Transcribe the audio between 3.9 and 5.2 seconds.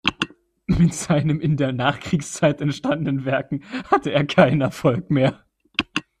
hatte er keinen Erfolg